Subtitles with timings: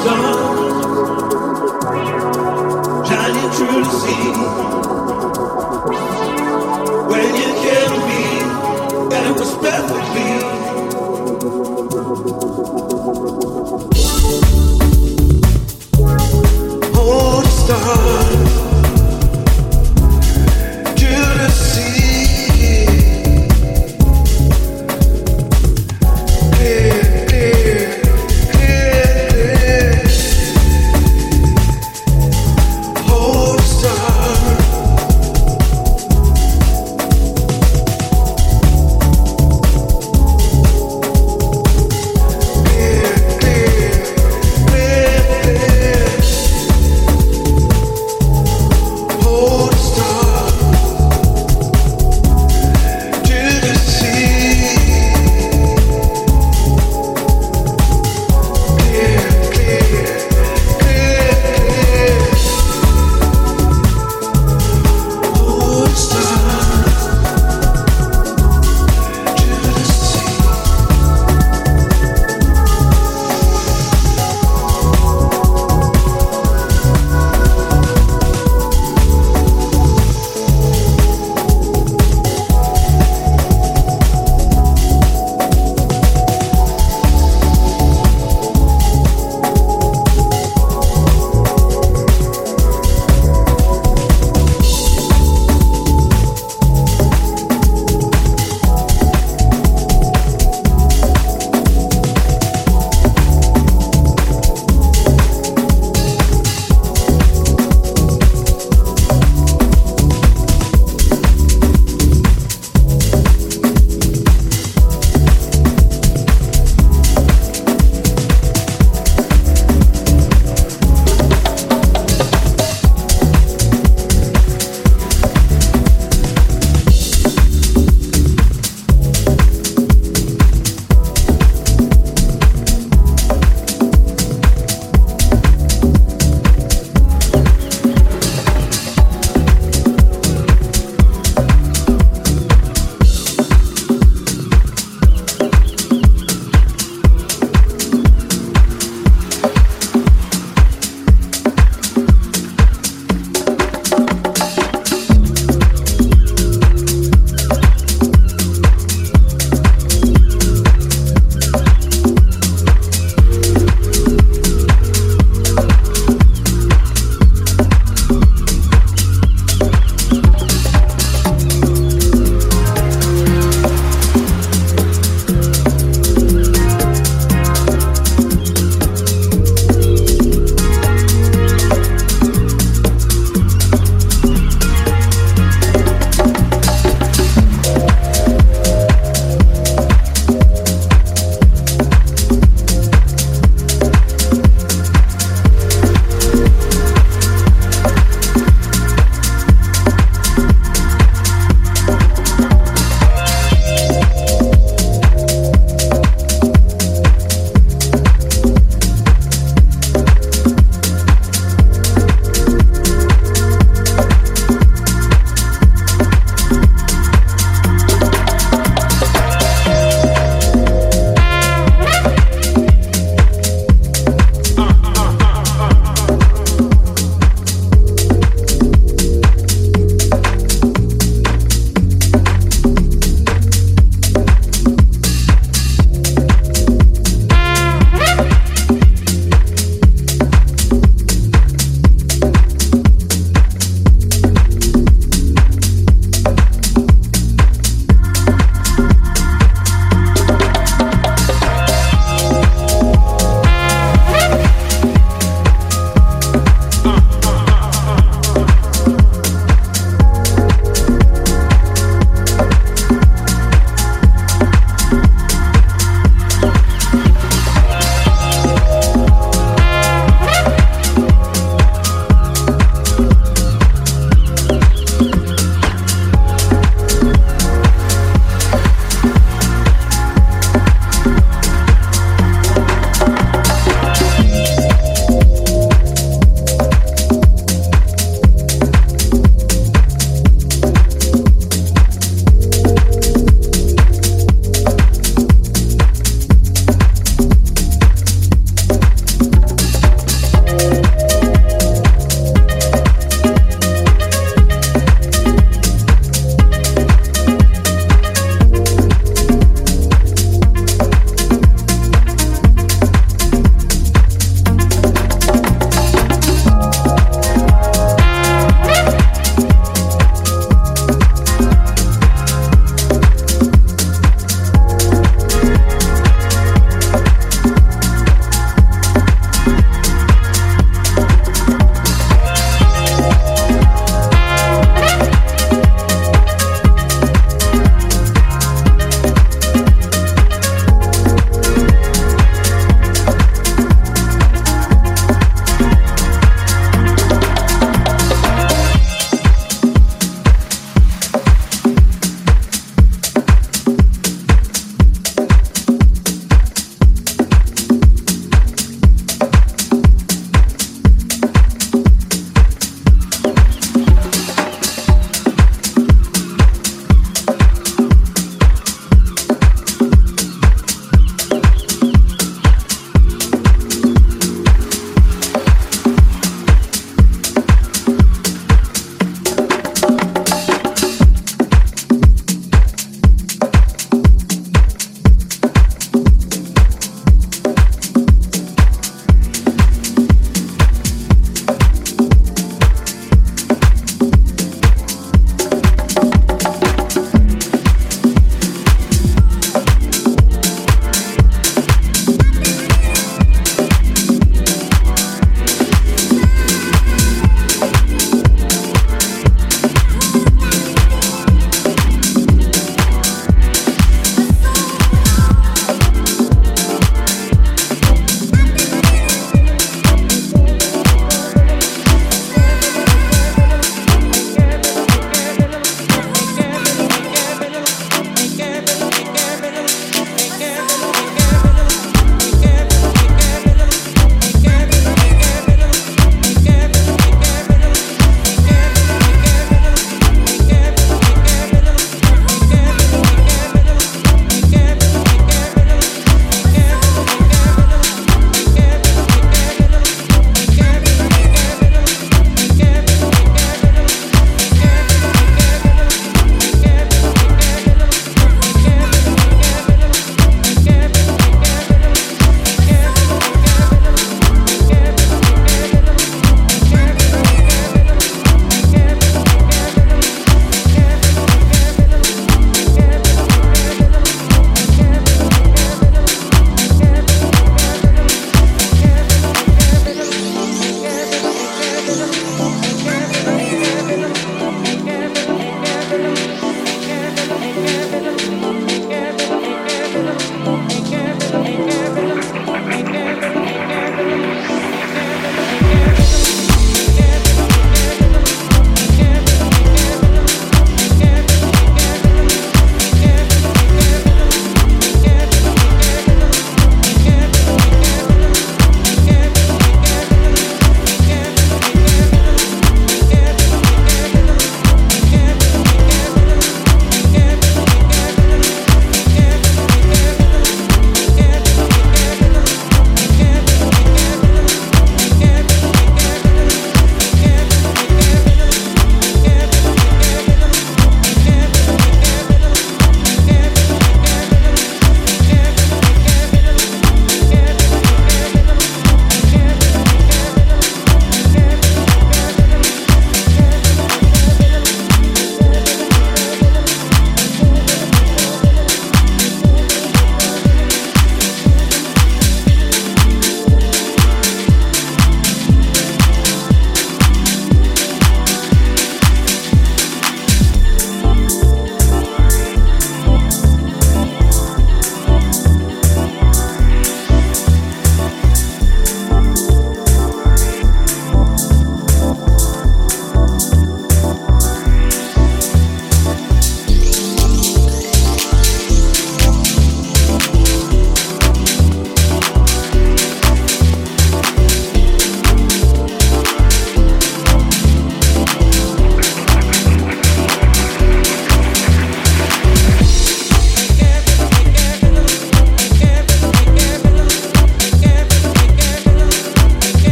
[0.00, 0.47] stars.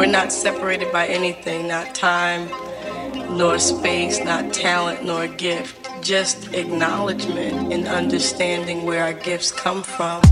[0.00, 2.48] we're not separated by anything, not time,
[3.36, 5.90] nor space, not talent, nor gift.
[6.00, 10.22] Just acknowledgement and understanding where our gifts come from.